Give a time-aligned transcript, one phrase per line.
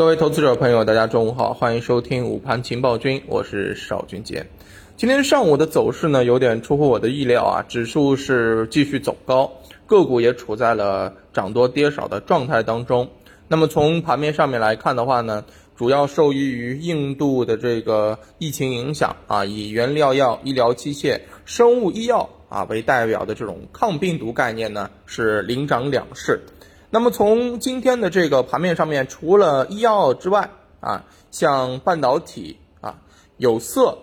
[0.00, 4.46] 各位投资者朋友，大家中午好，欢迎收听午盘情报君，我是邵军杰。
[4.96, 9.52] 今天上午的走势呢，有点出乎我的意料啊，指数是继续走高，
[9.84, 13.10] 个股也处在了涨多跌少的状态当中。
[13.46, 15.44] 那么从盘面上面来看的话呢，
[15.76, 26.40] 主要受益于印度的这个疫情影响啊，以原料药、医疗器械、生物医药啊为代表的这种抗病毒概念呢，是领涨两市。
[26.92, 30.50] 那么从今天的这个盘面上面，除了医药之外
[30.80, 32.98] 啊，像半导体啊、
[33.36, 33.96] 有色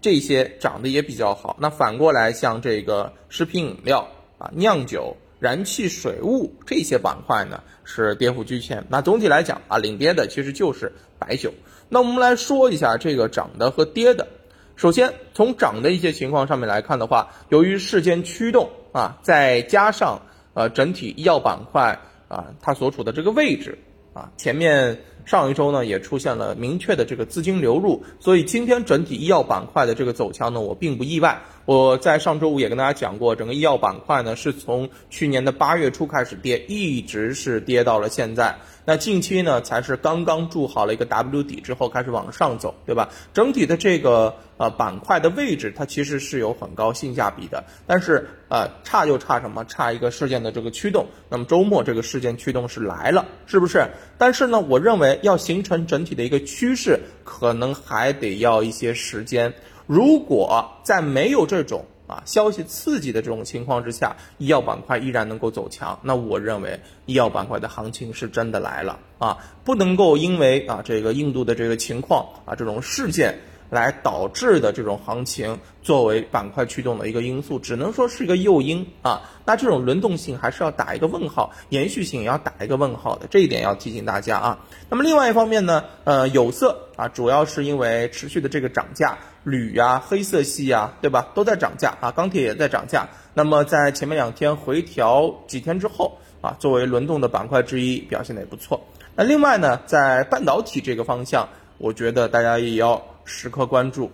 [0.00, 1.56] 这些涨得也比较好。
[1.58, 4.06] 那反过来，像这个食品饮料
[4.38, 8.86] 啊、酿酒、燃气、水务这些板块呢，是跌幅居前。
[8.88, 11.52] 那总体来讲啊，领跌的其实就是白酒。
[11.88, 14.28] 那我们来说一下这个涨的和跌的。
[14.76, 20.22] 首先从涨的一些情况上面来看的话，由于事件驱动啊，再加上
[20.58, 23.78] 呃，整体医药板块啊，它所处的这个位置
[24.12, 31.42] 啊，前面上一周呢也出现了明确的这个资金流入，所以今天整体医药板块的这个走强呢，我并不意外。
[31.68, 38.56] 我在上周五也跟大家讲过，整个医药板块呢是从去年的八月初开始跌，一直是跌到了现在。
[38.86, 43.10] 那近期呢才是刚刚筑好了一个 W 底之后开始往上走，对吧？
[43.34, 49.62] 整体的这个呃板块的位置，它其实是有很高性价比的，但是呃差就差什么？
[49.66, 51.04] 差一个事件的这个驱动。
[51.28, 53.86] 那么周末这个事件驱动是来了，是不是？
[54.16, 59.52] 但是呢，我认为要形成整体的一个趋势，可能还得要一些时间。
[59.88, 69.38] 如果在没有这种啊消息刺激的这种情况之下，医药板块依然能够走强，那我认为医药板块的行情是真的来了啊！
[69.64, 73.40] 不能够因为啊这个印度的这个情况啊这种事件。
[73.70, 79.22] 来导致的这种行情作为板块驱动的一个因素，只能说是一个诱因啊。
[79.44, 84.58] 那这种轮动性还是要打一个问号，延续性也要打一个问号的，这一点要提醒大家啊。
[84.88, 93.08] 那么另外一方面呢，呃，有色啊，主要是因为持续的这个涨价，铝呀、黑色系呀，对吧，都在涨价啊，钢铁也在涨价。
[93.34, 98.80] 那么在前面两天回调几天之后啊，作为轮动的板块之一，表现的也不错。
[99.14, 101.48] 那另外呢，在半导体这个方向，
[101.78, 103.02] 我觉得大家也要。
[103.28, 104.10] 时刻关注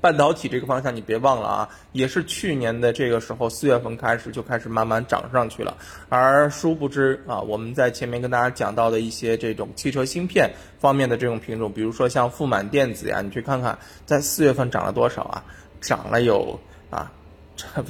[0.00, 5.76] 半导体这个方向，你别忘了啊，也是去年的这个时候四月份开始就开始慢慢涨上去了。
[6.08, 15.44] 而殊不知啊，我们在前面跟大家讲到的一些这种汽车芯片方面的这种品种，比如说像富满电子呀，你去看看在四月份涨了多少啊？
[15.80, 16.58] 涨了有
[16.90, 17.10] 啊，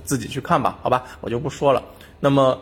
[0.05, 1.83] 自己去看吧，好吧，我就不说了。
[2.21, 2.61] 那么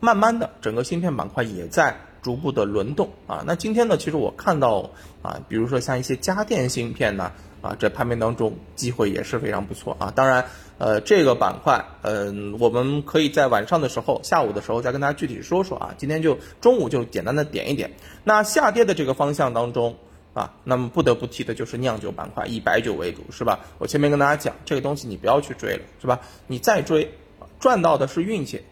[0.00, 1.94] 慢慢的，整个芯片板块也在。
[2.22, 4.90] 逐步的轮动啊，那今天呢，其实我看到
[5.22, 10.12] 啊，比如说像一些家电芯片呢，啊，这盘面当中机会也是非常不错啊。
[10.14, 10.44] 当然，
[10.78, 15.94] 呃，这个板块，嗯，我们可以在晚上的时候、下午的时候再跟大家具体说说啊。
[15.96, 17.90] 今天就中午就简单的点一点。
[18.24, 19.96] 那下跌的这个方向当中
[20.34, 23.60] 啊，那么不得不提的就是酿酒板块，以白酒为主，是吧？
[23.78, 26.20] 我前面跟大家讲，这个东西你不要去追了，是吧？
[26.46, 27.12] 你再追，
[27.58, 28.62] 赚到的是运气，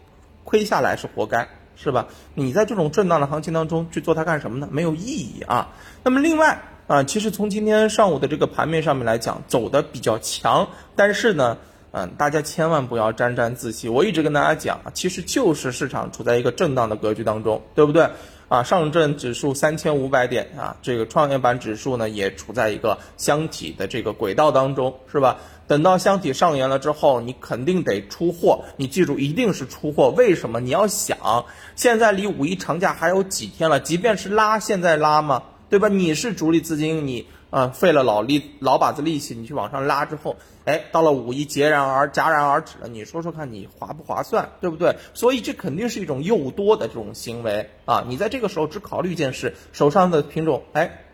[0.43, 1.47] 亏下来是活该。
[1.81, 2.07] 是吧？
[2.33, 4.67] 你在这种震荡的行情当中去做它干什么呢？
[4.71, 5.69] 没有意义啊。
[6.03, 11.57] 那么另外啊，其实从今天上午的这个盘面上面来讲，走的比较强，但是呢，
[11.91, 13.89] 嗯，大家千万不要沾沾自喜。
[13.89, 18.09] 我一直跟大家讲，其实就是市场处在一个震荡的格局当中，对不对？
[18.49, 25.37] 啊，上证指数三千五百点啊，这个创业板指数呢也处在一个箱体的这个轨道当中，是吧？
[25.67, 30.09] 等到箱体上沿了之后，你肯定得出货，你记住一定是出货。
[30.11, 30.59] 为什么？
[30.61, 35.43] 你要想，现在离五一长假还有几天了，即便是拉，现在拉吗？
[35.69, 35.89] 对吧？
[35.89, 37.27] 你是主力资金，你。
[37.49, 40.35] 啊，费了老力老把子力气，你去往上拉之后，
[40.65, 42.89] 哎，到了五一截然而戛然而止了。
[42.89, 44.97] 你说说看，你划不划算，对不对？
[45.13, 48.03] 所以这肯定是一种诱多的这种行为啊！
[48.05, 51.05] 你在这个时候只考虑一件事，手上的品种，哎，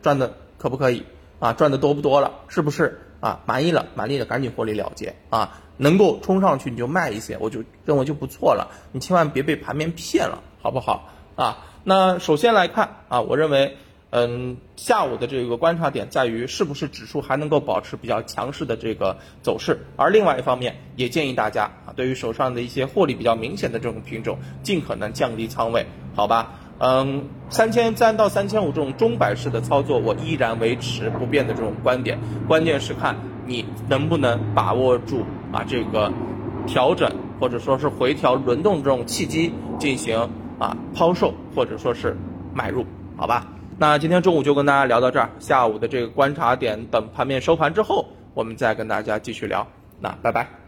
[0.00, 1.04] 赚的可不可以
[1.38, 1.52] 啊？
[1.52, 2.32] 赚的多不多了？
[2.48, 3.40] 是不是啊？
[3.44, 5.60] 满意了，满意了，赶紧获利了结啊！
[5.76, 8.70] 能够冲上去你就卖一些，我就认为就不错了。
[8.92, 11.58] 你千万别被盘面骗了，好不好啊？
[11.84, 13.76] 那首先来看啊，我认为。
[14.16, 25.84] 嗯，下午的这个观察点在于是不是指数还能够保持比较强势的这个走势，而另外一方面也建议大家啊，对于手上的一些获利比较明显的这种品种，尽可能降低仓位，
[26.14, 26.52] 好吧？
[26.78, 36.12] 嗯，三千三到三千五这种中摆式的操作，我依然维持不变的这种观点，关键是看你能不能把握住啊这个
[36.68, 37.10] 调整
[37.40, 42.16] 或者说是回调轮动这种契机进行啊抛售或者说是
[42.54, 42.86] 买入，
[43.16, 43.48] 好吧？
[43.76, 49.66] 那今天中午就跟大家聊到这儿，下午的这个观察点，等盘面收盘之后，我们再跟大家继续聊。
[50.00, 50.63] 那拜拜。